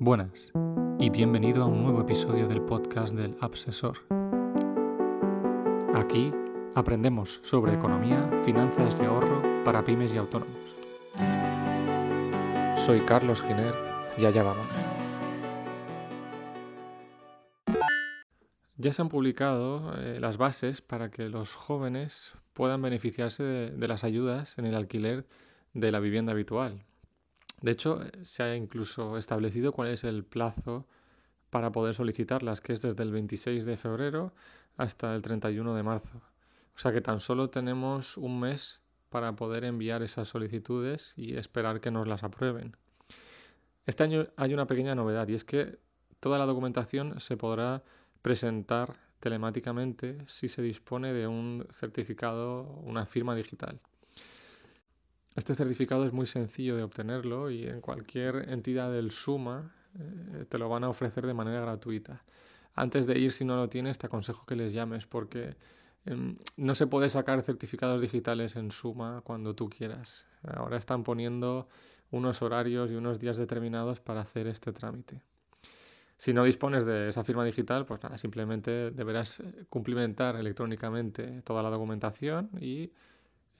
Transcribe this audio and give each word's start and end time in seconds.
Buenas 0.00 0.52
y 1.00 1.10
bienvenido 1.10 1.64
a 1.64 1.66
un 1.66 1.82
nuevo 1.82 2.00
episodio 2.02 2.46
del 2.46 2.62
podcast 2.62 3.16
del 3.16 3.36
Absesor. 3.40 3.98
Aquí 5.92 6.32
aprendemos 6.76 7.40
sobre 7.42 7.74
economía, 7.74 8.30
finanzas 8.44 8.96
y 9.00 9.04
ahorro 9.04 9.64
para 9.64 9.82
pymes 9.82 10.14
y 10.14 10.18
autónomos. 10.18 10.56
Soy 12.86 13.00
Carlos 13.00 13.42
Giner 13.42 13.74
y 14.16 14.24
allá 14.24 14.44
vamos. 14.44 14.68
Ya 18.76 18.92
se 18.92 19.02
han 19.02 19.08
publicado 19.08 19.98
eh, 19.98 20.20
las 20.20 20.36
bases 20.36 20.80
para 20.80 21.10
que 21.10 21.28
los 21.28 21.56
jóvenes 21.56 22.34
puedan 22.52 22.80
beneficiarse 22.82 23.42
de 23.42 23.88
las 23.88 24.04
ayudas 24.04 24.58
en 24.58 24.66
el 24.66 24.76
alquiler 24.76 25.26
de 25.74 25.90
la 25.90 25.98
vivienda 25.98 26.30
habitual, 26.30 26.84
de 27.60 27.72
hecho, 27.72 28.00
se 28.22 28.42
ha 28.42 28.54
incluso 28.54 29.18
establecido 29.18 29.72
cuál 29.72 29.88
es 29.88 30.04
el 30.04 30.24
plazo 30.24 30.86
para 31.50 31.72
poder 31.72 31.94
solicitarlas, 31.94 32.60
que 32.60 32.72
es 32.72 32.82
desde 32.82 33.02
el 33.02 33.10
26 33.10 33.64
de 33.64 33.76
febrero 33.76 34.32
hasta 34.76 35.14
el 35.14 35.22
31 35.22 35.74
de 35.74 35.82
marzo. 35.82 36.22
O 36.76 36.78
sea 36.78 36.92
que 36.92 37.00
tan 37.00 37.20
solo 37.20 37.50
tenemos 37.50 38.16
un 38.16 38.38
mes 38.38 38.80
para 39.08 39.34
poder 39.34 39.64
enviar 39.64 40.02
esas 40.02 40.28
solicitudes 40.28 41.14
y 41.16 41.36
esperar 41.36 41.80
que 41.80 41.90
nos 41.90 42.06
las 42.06 42.22
aprueben. 42.22 42.76
Este 43.86 44.04
año 44.04 44.26
hay 44.36 44.54
una 44.54 44.66
pequeña 44.66 44.94
novedad 44.94 45.26
y 45.28 45.34
es 45.34 45.44
que 45.44 45.78
toda 46.20 46.38
la 46.38 46.46
documentación 46.46 47.18
se 47.20 47.36
podrá 47.36 47.82
presentar 48.22 48.96
telemáticamente 49.18 50.18
si 50.26 50.48
se 50.48 50.62
dispone 50.62 51.12
de 51.12 51.26
un 51.26 51.66
certificado, 51.70 52.64
una 52.84 53.06
firma 53.06 53.34
digital. 53.34 53.80
Este 55.38 55.54
certificado 55.54 56.04
es 56.04 56.12
muy 56.12 56.26
sencillo 56.26 56.74
de 56.74 56.82
obtenerlo 56.82 57.48
y 57.48 57.64
en 57.64 57.80
cualquier 57.80 58.48
entidad 58.50 58.90
del 58.90 59.12
SUMA 59.12 59.72
eh, 59.96 60.46
te 60.48 60.58
lo 60.58 60.68
van 60.68 60.82
a 60.82 60.88
ofrecer 60.88 61.24
de 61.28 61.32
manera 61.32 61.60
gratuita. 61.60 62.24
Antes 62.74 63.06
de 63.06 63.16
ir, 63.20 63.30
si 63.30 63.44
no 63.44 63.54
lo 63.54 63.68
tienes, 63.68 63.98
te 63.98 64.08
aconsejo 64.08 64.44
que 64.46 64.56
les 64.56 64.72
llames 64.72 65.06
porque 65.06 65.54
em, 66.06 66.38
no 66.56 66.74
se 66.74 66.88
puede 66.88 67.08
sacar 67.08 67.40
certificados 67.42 68.02
digitales 68.02 68.56
en 68.56 68.72
Suma 68.72 69.20
cuando 69.22 69.54
tú 69.54 69.70
quieras. 69.70 70.26
Ahora 70.42 70.76
están 70.76 71.04
poniendo 71.04 71.68
unos 72.10 72.42
horarios 72.42 72.90
y 72.90 72.96
unos 72.96 73.20
días 73.20 73.36
determinados 73.36 74.00
para 74.00 74.22
hacer 74.22 74.48
este 74.48 74.72
trámite. 74.72 75.22
Si 76.16 76.32
no 76.32 76.42
dispones 76.42 76.84
de 76.84 77.10
esa 77.10 77.22
firma 77.22 77.44
digital, 77.44 77.86
pues 77.86 78.02
nada, 78.02 78.18
simplemente 78.18 78.90
deberás 78.90 79.38
eh, 79.38 79.66
cumplimentar 79.70 80.34
electrónicamente 80.34 81.42
toda 81.42 81.62
la 81.62 81.70
documentación 81.70 82.50
y 82.60 82.90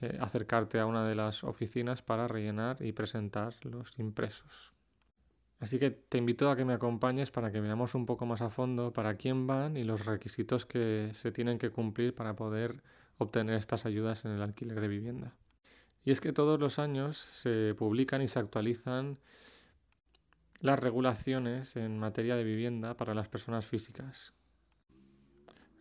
eh, 0.01 0.17
acercarte 0.19 0.79
a 0.79 0.85
una 0.85 1.07
de 1.07 1.15
las 1.15 1.43
oficinas 1.43 2.01
para 2.01 2.27
rellenar 2.27 2.77
y 2.81 2.91
presentar 2.91 3.53
los 3.65 3.97
impresos. 3.97 4.73
Así 5.59 5.77
que 5.77 5.91
te 5.91 6.17
invito 6.17 6.49
a 6.49 6.55
que 6.55 6.63
me 6.63 6.73
acompañes 6.73 7.31
para 7.31 7.51
que 7.51 7.59
veamos 7.59 7.93
un 7.93 8.05
poco 8.05 8.25
más 8.25 8.41
a 8.41 8.49
fondo 8.49 8.93
para 8.93 9.15
quién 9.15 9.45
van 9.45 9.75
y 9.75 9.83
los 9.83 10.05
requisitos 10.05 10.65
que 10.65 11.11
se 11.13 11.31
tienen 11.31 11.59
que 11.59 11.69
cumplir 11.69 12.15
para 12.15 12.35
poder 12.35 12.81
obtener 13.17 13.55
estas 13.55 13.85
ayudas 13.85 14.23
en 14.23 14.31
el 14.31 14.41
alquiler 14.41 14.79
de 14.79 14.87
vivienda. 14.87 15.35
Y 16.05 16.11
es 16.11 16.21
que 16.21 16.31
todos 16.31 16.59
los 16.59 16.79
años 16.79 17.27
se 17.33 17.75
publican 17.77 18.21
y 18.21 18.29
se 18.29 18.39
actualizan 18.39 19.19
las 20.61 20.79
regulaciones 20.79 21.75
en 21.75 21.99
materia 21.99 22.37
de 22.37 22.43
vivienda 22.45 22.95
para 22.95 23.13
las 23.13 23.27
personas 23.27 23.65
físicas. 23.65 24.33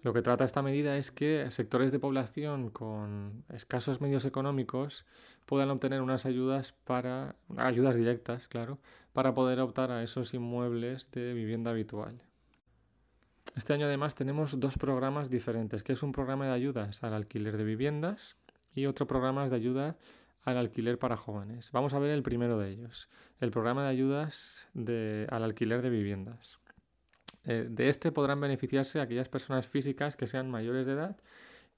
Lo 0.02 0.12
que 0.12 0.22
trata 0.22 0.44
esta 0.44 0.62
medida 0.62 0.96
es 0.96 1.10
que 1.10 1.50
sectores 1.50 1.90
de 1.90 1.98
población 1.98 2.70
con 2.70 3.44
escasos 3.52 4.00
medios 4.00 4.24
económicos 4.24 5.04
puedan 5.44 5.70
obtener 5.70 6.02
unas 6.02 6.24
ayudas 6.24 6.72
para 6.72 7.34
ayudas 7.56 7.96
directas, 7.96 8.46
claro, 8.46 8.78
para 9.12 9.34
poder 9.34 9.58
optar 9.58 9.90
a 9.90 10.04
esos 10.04 10.34
inmuebles 10.34 11.10
de 11.10 11.34
vivienda 11.34 11.72
habitual. 11.72 12.22
Este 13.56 13.72
año 13.72 13.86
además 13.86 14.14
tenemos 14.14 14.60
dos 14.60 14.78
programas 14.78 15.30
diferentes, 15.30 15.82
que 15.82 15.94
es 15.94 16.02
un 16.04 16.12
programa 16.12 16.46
de 16.46 16.52
ayudas 16.52 17.02
al 17.02 17.14
alquiler 17.14 17.56
de 17.56 17.64
viviendas 17.64 18.36
y 18.74 18.86
otro 18.86 19.08
programa 19.08 19.48
de 19.48 19.56
ayuda 19.56 19.96
al 20.44 20.58
alquiler 20.58 20.98
para 21.00 21.16
jóvenes. 21.16 21.72
Vamos 21.72 21.92
a 21.92 21.98
ver 21.98 22.10
el 22.12 22.22
primero 22.22 22.56
de 22.56 22.70
ellos, 22.70 23.08
el 23.40 23.50
programa 23.50 23.82
de 23.82 23.88
ayudas 23.88 24.68
al 24.76 25.42
alquiler 25.42 25.82
de 25.82 25.90
viviendas. 25.90 26.60
Eh, 27.50 27.66
de 27.66 27.88
este 27.88 28.12
podrán 28.12 28.42
beneficiarse 28.42 29.00
aquellas 29.00 29.30
personas 29.30 29.66
físicas 29.66 30.16
que 30.16 30.26
sean 30.26 30.50
mayores 30.50 30.84
de 30.84 30.92
edad 30.92 31.16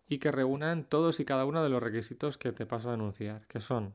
y 0.08 0.18
que 0.18 0.32
reúnan 0.32 0.82
todos 0.82 1.20
y 1.20 1.24
cada 1.24 1.44
uno 1.44 1.62
de 1.62 1.68
los 1.68 1.80
requisitos 1.80 2.38
que 2.38 2.50
te 2.50 2.66
paso 2.66 2.90
a 2.90 2.94
anunciar, 2.94 3.46
que 3.46 3.60
son 3.60 3.94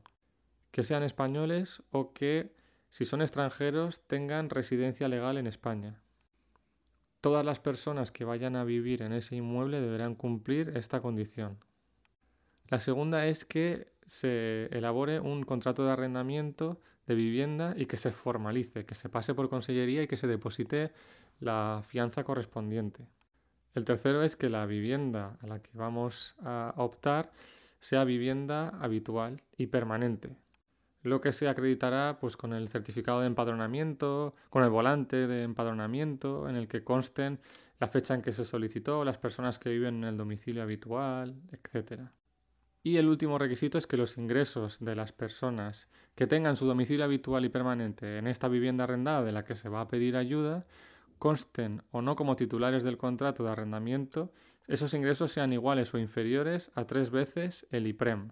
que 0.70 0.84
sean 0.84 1.02
españoles 1.02 1.82
o 1.90 2.14
que, 2.14 2.54
si 2.88 3.04
son 3.04 3.20
extranjeros, 3.20 4.06
tengan 4.06 4.48
residencia 4.48 5.06
legal 5.08 5.36
en 5.36 5.46
España. 5.46 6.02
Todas 7.20 7.44
las 7.44 7.60
personas 7.60 8.10
que 8.10 8.24
vayan 8.24 8.56
a 8.56 8.64
vivir 8.64 9.02
en 9.02 9.12
ese 9.12 9.36
inmueble 9.36 9.80
deberán 9.80 10.14
cumplir 10.14 10.72
esta 10.76 11.00
condición. 11.00 11.58
La 12.68 12.80
segunda 12.80 13.26
es 13.26 13.44
que 13.44 13.92
se 14.06 14.66
elabore 14.66 15.20
un 15.20 15.42
contrato 15.42 15.84
de 15.84 15.92
arrendamiento 15.92 16.80
de 17.06 17.14
vivienda 17.14 17.74
y 17.76 17.86
que 17.86 17.96
se 17.96 18.10
formalice, 18.10 18.84
que 18.84 18.94
se 18.94 19.08
pase 19.08 19.34
por 19.34 19.48
consellería 19.48 20.02
y 20.02 20.06
que 20.06 20.16
se 20.16 20.26
deposite 20.26 20.92
la 21.40 21.82
fianza 21.86 22.24
correspondiente. 22.24 23.06
El 23.74 23.84
tercero 23.84 24.22
es 24.22 24.36
que 24.36 24.48
la 24.48 24.66
vivienda 24.66 25.36
a 25.40 25.46
la 25.46 25.60
que 25.60 25.70
vamos 25.74 26.34
a 26.42 26.72
optar 26.76 27.30
sea 27.80 28.04
vivienda 28.04 28.70
habitual 28.80 29.42
y 29.56 29.66
permanente, 29.66 30.36
lo 31.02 31.20
que 31.20 31.32
se 31.32 31.48
acreditará 31.48 32.18
pues 32.20 32.36
con 32.36 32.52
el 32.52 32.68
certificado 32.68 33.20
de 33.20 33.26
empadronamiento, 33.26 34.34
con 34.50 34.64
el 34.64 34.70
volante 34.70 35.26
de 35.26 35.42
empadronamiento 35.42 36.48
en 36.48 36.56
el 36.56 36.68
que 36.68 36.82
consten 36.82 37.38
la 37.78 37.86
fecha 37.86 38.14
en 38.14 38.22
que 38.22 38.32
se 38.32 38.44
solicitó, 38.44 39.04
las 39.04 39.18
personas 39.18 39.58
que 39.58 39.70
viven 39.70 39.96
en 39.96 40.04
el 40.04 40.16
domicilio 40.16 40.62
habitual, 40.62 41.36
etc. 41.52 42.00
Y 42.86 42.98
el 42.98 43.08
último 43.08 43.36
requisito 43.36 43.78
es 43.78 43.88
que 43.88 43.96
los 43.96 44.16
ingresos 44.16 44.78
de 44.78 44.94
las 44.94 45.10
personas 45.10 45.88
que 46.14 46.28
tengan 46.28 46.56
su 46.56 46.66
domicilio 46.66 47.04
habitual 47.04 47.44
y 47.44 47.48
permanente 47.48 48.18
en 48.18 48.28
esta 48.28 48.46
vivienda 48.46 48.84
arrendada 48.84 49.24
de 49.24 49.32
la 49.32 49.44
que 49.44 49.56
se 49.56 49.68
va 49.68 49.80
a 49.80 49.88
pedir 49.88 50.16
ayuda 50.16 50.66
consten 51.18 51.82
o 51.90 52.00
no 52.00 52.14
como 52.14 52.36
titulares 52.36 52.84
del 52.84 52.96
contrato 52.96 53.42
de 53.42 53.50
arrendamiento, 53.50 54.30
esos 54.68 54.94
ingresos 54.94 55.32
sean 55.32 55.52
iguales 55.52 55.92
o 55.94 55.98
inferiores 55.98 56.70
a 56.76 56.84
tres 56.84 57.10
veces 57.10 57.66
el 57.72 57.88
IPREM. 57.88 58.30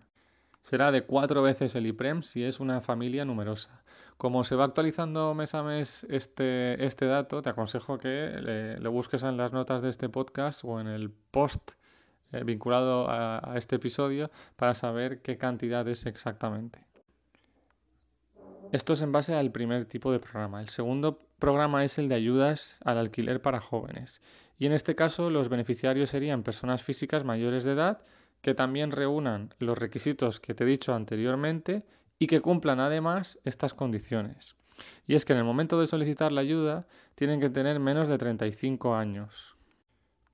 Será 0.60 0.92
de 0.92 1.02
cuatro 1.02 1.42
veces 1.42 1.74
el 1.74 1.88
IPREM 1.88 2.22
si 2.22 2.44
es 2.44 2.60
una 2.60 2.80
familia 2.80 3.24
numerosa. 3.24 3.82
Como 4.18 4.44
se 4.44 4.54
va 4.54 4.66
actualizando 4.66 5.34
mes 5.34 5.56
a 5.56 5.64
mes 5.64 6.06
este, 6.08 6.86
este 6.86 7.06
dato, 7.06 7.42
te 7.42 7.50
aconsejo 7.50 7.98
que 7.98 8.76
lo 8.78 8.92
busques 8.92 9.24
en 9.24 9.36
las 9.36 9.52
notas 9.52 9.82
de 9.82 9.90
este 9.90 10.08
podcast 10.08 10.62
o 10.62 10.80
en 10.80 10.86
el 10.86 11.10
post 11.10 11.72
eh, 12.32 12.42
vinculado 12.44 13.06
a, 13.08 13.54
este 13.56 13.76
episodio 13.76 14.30
para 14.56 14.74
saber 14.74 15.20
qué 15.22 15.36
cantidad 15.36 15.86
es 15.88 16.06
exactamente. 16.06 16.84
Esto 18.72 18.94
es 18.94 19.02
en 19.02 19.12
base 19.12 19.34
al 19.34 19.52
primer 19.52 19.84
tipo 19.84 20.10
de 20.10 20.18
programa. 20.18 20.60
El 20.60 20.68
segundo 20.68 21.20
programa 21.38 21.84
es 21.84 21.98
el 21.98 22.08
de 22.08 22.16
ayudas 22.16 22.78
al 22.84 22.98
alquiler 22.98 23.40
para 23.40 23.60
jóvenes. 23.60 24.20
Y 24.58 24.66
en 24.66 24.72
este 24.72 24.94
caso 24.94 25.30
los 25.30 25.48
beneficiarios 25.48 26.10
serían 26.10 26.42
personas 26.42 26.82
físicas 26.82 27.24
mayores 27.24 27.64
de 27.64 27.72
edad 27.72 28.02
que 28.40 28.54
también 28.54 28.90
reúnan 28.90 29.54
los 29.58 29.78
requisitos 29.78 30.40
que 30.40 30.54
te 30.54 30.64
he 30.64 30.66
dicho 30.66 30.94
anteriormente 30.94 31.86
y 32.18 32.26
que 32.26 32.40
cumplan 32.40 32.80
además 32.80 33.38
estas 33.44 33.74
condiciones. 33.74 34.56
Y 35.06 35.14
es 35.14 35.24
que 35.24 35.32
en 35.32 35.38
el 35.38 35.44
momento 35.44 35.80
de 35.80 35.86
solicitar 35.86 36.32
la 36.32 36.40
ayuda 36.40 36.86
tienen 37.14 37.40
que 37.40 37.50
tener 37.50 37.80
menos 37.80 38.08
de 38.08 38.18
35 38.18 38.94
años. 38.94 39.53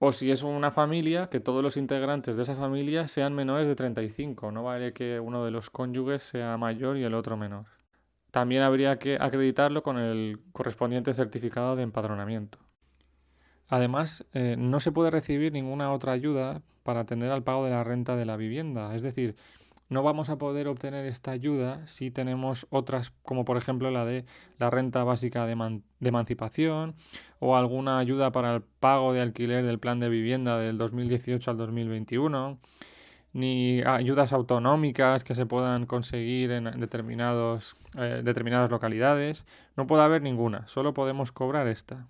O 0.02 0.12
si 0.12 0.30
es 0.30 0.42
una 0.42 0.70
familia, 0.70 1.28
que 1.28 1.40
todos 1.40 1.62
los 1.62 1.76
integrantes 1.76 2.34
de 2.34 2.42
esa 2.42 2.56
familia 2.56 3.06
sean 3.06 3.34
menores 3.34 3.68
de 3.68 3.76
35. 3.76 4.50
No 4.50 4.62
vale 4.62 4.94
que 4.94 5.20
uno 5.20 5.44
de 5.44 5.50
los 5.50 5.68
cónyuges 5.68 6.22
sea 6.22 6.56
mayor 6.56 6.96
y 6.96 7.04
el 7.04 7.12
otro 7.12 7.36
menor. 7.36 7.66
También 8.30 8.62
habría 8.62 8.98
que 8.98 9.18
acreditarlo 9.20 9.82
con 9.82 9.98
el 9.98 10.40
correspondiente 10.52 11.12
certificado 11.12 11.76
de 11.76 11.82
empadronamiento. 11.82 12.58
Además, 13.68 14.24
eh, 14.32 14.56
no 14.58 14.80
se 14.80 14.90
puede 14.90 15.10
recibir 15.10 15.52
ninguna 15.52 15.92
otra 15.92 16.12
ayuda 16.12 16.62
para 16.82 17.00
atender 17.00 17.30
al 17.30 17.42
pago 17.42 17.66
de 17.66 17.72
la 17.72 17.84
renta 17.84 18.16
de 18.16 18.24
la 18.24 18.38
vivienda. 18.38 18.94
Es 18.94 19.02
decir, 19.02 19.36
no 19.90 20.04
vamos 20.04 20.30
a 20.30 20.38
poder 20.38 20.68
obtener 20.68 21.04
esta 21.04 21.32
ayuda 21.32 21.84
si 21.86 22.12
tenemos 22.12 22.66
otras, 22.70 23.10
como 23.24 23.44
por 23.44 23.56
ejemplo 23.56 23.90
la 23.90 24.04
de 24.04 24.24
la 24.58 24.70
renta 24.70 25.02
básica 25.02 25.46
de, 25.46 25.82
emancipación 26.00 26.94
o 27.40 27.56
alguna 27.56 27.98
ayuda 27.98 28.30
para 28.30 28.54
el 28.54 28.62
pago 28.62 29.12
de 29.12 29.20
alquiler 29.20 29.64
del 29.64 29.80
plan 29.80 29.98
de 29.98 30.08
vivienda 30.08 30.58
del 30.58 30.78
2018 30.78 31.50
al 31.50 31.56
2021, 31.56 32.60
ni 33.32 33.82
ayudas 33.82 34.32
autonómicas 34.32 35.24
que 35.24 35.34
se 35.34 35.44
puedan 35.44 35.86
conseguir 35.86 36.52
en 36.52 36.64
determinados, 36.78 37.74
eh, 37.98 38.22
determinadas 38.24 38.70
localidades. 38.70 39.44
No 39.76 39.88
puede 39.88 40.04
haber 40.04 40.22
ninguna, 40.22 40.68
solo 40.68 40.94
podemos 40.94 41.32
cobrar 41.32 41.66
esta. 41.66 42.06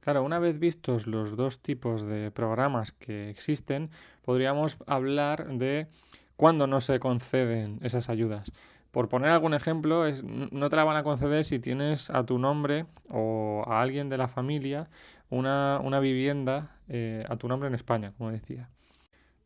Claro, 0.00 0.22
una 0.22 0.38
vez 0.38 0.58
vistos 0.58 1.06
los 1.06 1.34
dos 1.34 1.60
tipos 1.60 2.04
de 2.04 2.30
programas 2.30 2.92
que 2.92 3.30
existen, 3.30 3.88
podríamos 4.22 4.76
hablar 4.86 5.48
de 5.48 5.88
cuándo 6.36 6.66
no 6.66 6.80
se 6.80 7.00
conceden 7.00 7.78
esas 7.82 8.08
ayudas. 8.08 8.52
Por 8.90 9.08
poner 9.08 9.30
algún 9.30 9.54
ejemplo, 9.54 10.06
es, 10.06 10.22
no 10.22 10.68
te 10.68 10.76
la 10.76 10.84
van 10.84 10.96
a 10.96 11.02
conceder 11.02 11.44
si 11.44 11.58
tienes 11.58 12.10
a 12.10 12.24
tu 12.24 12.38
nombre 12.38 12.86
o 13.10 13.64
a 13.66 13.82
alguien 13.82 14.08
de 14.08 14.18
la 14.18 14.28
familia 14.28 14.88
una, 15.30 16.00
vivienda 16.00 16.76
eh, 16.88 17.24
a 17.28 17.36
tu 17.36 17.48
nombre 17.48 17.68
en 17.68 17.74
España, 17.74 18.12
como 18.16 18.30
decía. 18.30 18.70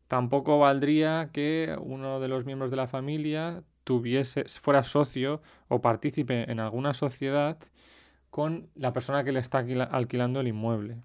Tampoco 0.07 0.59
valdría 0.59 1.29
que 1.33 1.75
uno 1.81 2.19
de 2.19 2.27
los 2.27 2.45
miembros 2.45 2.71
de 2.71 2.77
la 2.77 2.87
familia 2.87 3.63
tuviese, 3.83 4.45
fuera 4.45 4.83
socio 4.83 5.41
o 5.67 5.81
partícipe 5.81 6.51
en 6.51 6.59
alguna 6.59 6.93
sociedad 6.93 7.57
con 8.29 8.69
la 8.75 8.93
persona 8.93 9.23
que 9.23 9.31
le 9.31 9.39
está 9.39 9.65
alquilando 9.91 10.41
el 10.41 10.47
inmueble. 10.47 10.97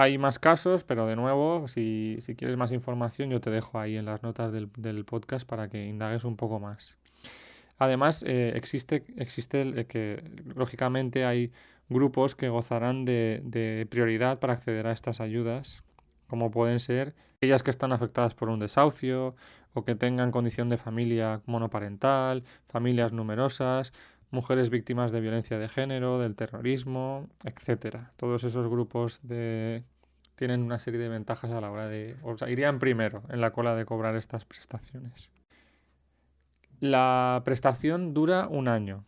Hay 0.00 0.16
más 0.16 0.38
casos, 0.38 0.82
pero 0.82 1.06
de 1.06 1.14
nuevo, 1.14 1.68
si, 1.68 2.16
quieres 2.38 2.56
más 2.56 2.72
información, 2.72 3.28
yo 3.28 3.42
te 3.42 3.50
dejo 3.50 3.78
ahí 3.78 3.98
en 3.98 4.06
las 4.06 4.22
notas 4.22 4.50
del, 4.50 5.04
podcast 5.04 5.46
para 5.46 5.68
que 5.68 5.84
indagues 5.84 6.24
un 6.24 6.36
poco 6.36 6.58
más. 6.58 6.96
Además, 7.76 8.24
eh, 8.26 8.52
existe, 8.54 9.04
existe 9.16 9.84
que, 9.84 10.24
lógicamente, 10.56 11.26
hay 11.26 11.52
grupos 11.90 12.34
que 12.34 12.48
gozarán 12.48 13.04
de, 13.04 13.42
de 13.44 13.86
prioridad 13.90 14.38
para 14.38 14.54
acceder 14.54 14.86
a 14.86 14.92
estas 14.92 15.20
ayudas, 15.20 15.84
como 16.28 16.50
pueden 16.50 16.80
ser 16.80 17.14
aquellas 17.36 17.62
que 17.62 17.70
están 17.70 17.92
afectadas 17.92 18.34
por 18.34 18.48
un 18.48 18.58
desahucio 18.58 19.36
o 19.74 19.84
que 19.84 19.96
tengan 19.96 20.30
condición 20.30 20.70
de 20.70 20.78
familia 20.78 21.42
monoparental, 21.44 22.44
familias 22.68 23.12
numerosas, 23.12 23.92
mujeres 24.30 24.70
víctimas 24.70 25.12
de 25.12 25.20
violencia 25.20 25.58
de 25.58 25.68
género, 25.68 26.18
del 26.18 26.36
terrorismo, 26.36 27.28
etcétera. 27.44 28.12
Todos 28.16 28.44
esos 28.44 28.68
grupos 28.68 29.20
de... 29.22 29.84
tienen 30.36 30.62
una 30.62 30.78
serie 30.78 31.00
de 31.00 31.08
ventajas 31.08 31.50
a 31.50 31.60
la 31.60 31.70
hora 31.70 31.88
de... 31.88 32.16
o 32.22 32.36
sea, 32.36 32.48
irían 32.48 32.78
primero 32.78 33.22
en 33.28 33.40
la 33.40 33.52
cola 33.52 33.74
de 33.74 33.84
cobrar 33.84 34.16
estas 34.16 34.44
prestaciones. 34.44 35.30
La 36.80 37.42
prestación 37.44 38.14
dura 38.14 38.46
un 38.48 38.68
año, 38.68 39.04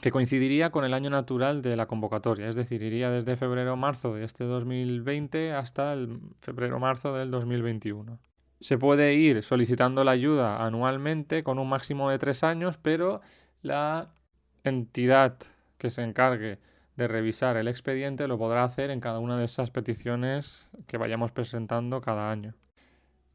que 0.00 0.10
coincidiría 0.10 0.70
con 0.70 0.84
el 0.84 0.94
año 0.94 1.10
natural 1.10 1.62
de 1.62 1.76
la 1.76 1.86
convocatoria, 1.86 2.48
es 2.48 2.56
decir, 2.56 2.82
iría 2.82 3.10
desde 3.10 3.36
febrero-marzo 3.36 4.14
de 4.14 4.24
este 4.24 4.44
2020 4.44 5.52
hasta 5.52 5.92
el 5.92 6.18
febrero-marzo 6.40 7.14
del 7.14 7.30
2021. 7.30 8.18
Se 8.60 8.76
puede 8.76 9.14
ir 9.14 9.42
solicitando 9.42 10.02
la 10.04 10.10
ayuda 10.10 10.64
anualmente 10.64 11.42
con 11.44 11.58
un 11.58 11.68
máximo 11.68 12.10
de 12.10 12.18
tres 12.18 12.42
años, 12.42 12.76
pero 12.76 13.20
la 13.62 14.08
entidad 14.64 15.36
que 15.78 15.90
se 15.90 16.02
encargue 16.02 16.58
de 16.96 17.08
revisar 17.08 17.56
el 17.56 17.68
expediente 17.68 18.28
lo 18.28 18.36
podrá 18.36 18.62
hacer 18.62 18.90
en 18.90 19.00
cada 19.00 19.20
una 19.20 19.38
de 19.38 19.46
esas 19.46 19.70
peticiones 19.70 20.68
que 20.86 20.98
vayamos 20.98 21.32
presentando 21.32 22.00
cada 22.02 22.30
año. 22.30 22.54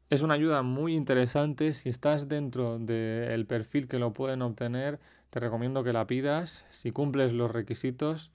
Es 0.08 0.22
una 0.22 0.34
ayuda 0.34 0.62
muy 0.62 0.94
interesante. 0.94 1.72
Si 1.72 1.88
estás 1.88 2.28
dentro 2.28 2.78
del 2.78 3.44
perfil 3.46 3.88
que 3.88 3.98
lo 3.98 4.12
pueden 4.12 4.42
obtener, 4.42 5.00
te 5.30 5.40
recomiendo 5.40 5.82
que 5.82 5.92
la 5.92 6.06
pidas 6.06 6.64
si 6.70 6.92
cumples 6.92 7.32
los 7.32 7.50
requisitos, 7.50 8.30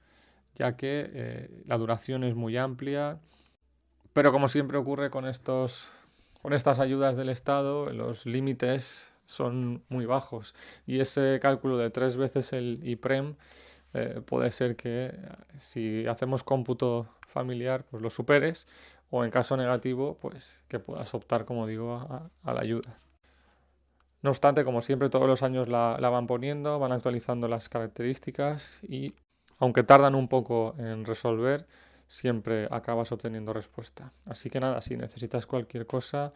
ya 0.56 0.76
que 0.76 1.10
eh, 1.14 1.64
la 1.66 1.78
duración 1.78 2.26
es 2.26 2.36
muy 2.36 2.58
amplia. 2.58 3.20
Pero 4.12 4.34
como 4.34 4.50
siempre 4.50 4.78
ocurre 4.78 5.10
con, 5.10 5.26
estos, 5.26 5.94
con 6.42 6.52
estas 6.52 6.80
ayudas 6.80 7.16
del 7.16 7.30
Estado, 7.30 7.90
los 7.94 8.26
límites 8.26 9.11
son 9.32 9.84
muy 9.90 10.06
bajos. 10.06 10.54
Y 10.86 11.00
ese 11.00 11.40
cálculo 11.42 11.78
de 11.78 11.90
tres 11.90 12.18
veces 12.18 12.54
el 12.54 12.80
IPREM 12.84 13.36
eh, 13.94 14.22
puede 14.26 14.52
ser 14.52 14.76
que 14.76 15.06
eh, 15.06 15.14
si 15.60 16.06
hacemos 16.08 16.44
cómputo 16.44 17.08
familiar, 17.28 17.86
pues 17.90 18.04
lo 18.04 18.10
superes, 18.10 18.68
o 19.10 19.24
en 19.24 19.32
caso 19.32 19.58
negativo, 19.58 20.18
pues 20.22 20.64
que 20.68 20.80
puedas 20.80 21.14
optar, 21.14 21.46
como 21.46 21.66
digo, 21.66 21.96
a, 22.44 22.54
la 22.54 22.62
ayuda. 22.62 23.00
No 24.22 24.30
obstante, 24.30 24.64
como 24.64 24.82
siempre, 24.82 25.10
todos 25.10 25.28
los 25.28 25.44
años 25.44 25.68
la, 25.68 25.98
la, 26.00 26.10
van 26.10 26.28
poniendo, 26.28 26.78
van 26.78 26.92
actualizando 26.92 27.48
las 27.48 27.70
características 27.70 28.82
y, 28.84 29.16
aunque 29.58 29.84
tardan 29.84 30.16
un 30.16 30.28
poco 30.28 30.76
en 30.78 31.06
resolver, 31.06 31.68
siempre 32.08 32.68
acabas 32.70 33.12
obteniendo 33.12 33.54
respuesta. 33.54 34.14
Así 34.26 34.50
que 34.50 34.60
nada, 34.60 34.82
si 34.82 34.96
necesitas 34.98 35.46
cualquier 35.46 35.88
cosa, 35.88 36.34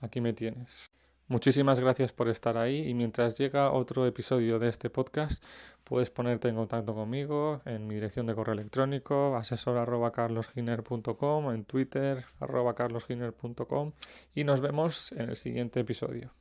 aquí 0.00 0.20
me 0.20 0.32
tienes. 0.32 0.90
Muchísimas 1.28 1.78
gracias 1.78 2.10
por 2.10 2.30
estar 2.30 2.56
ahí 2.56 2.88
y 2.88 2.94
mientras 2.94 3.36
llega 3.36 3.70
otro 3.70 4.06
episodio 4.06 4.58
de 4.58 4.70
este 4.70 4.88
podcast 4.88 5.44
puedes 5.84 6.08
ponerte 6.08 6.48
en 6.48 6.54
contacto 6.54 6.94
conmigo 6.94 7.60
en 7.66 7.86
mi 7.86 7.96
dirección 7.96 8.24
de 8.24 8.34
correo 8.34 8.54
electrónico 8.54 9.36
asesor 9.36 9.76
arroba 9.76 10.10
en 10.10 11.64
Twitter 11.66 12.24
carlosginer.com 12.74 13.92
y 14.34 14.44
nos 14.44 14.62
vemos 14.62 15.12
en 15.12 15.28
el 15.28 15.36
siguiente 15.36 15.80
episodio. 15.80 16.32